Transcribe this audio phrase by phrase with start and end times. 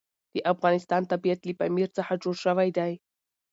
[0.33, 2.91] د افغانستان طبیعت له پامیر څخه جوړ شوی دی.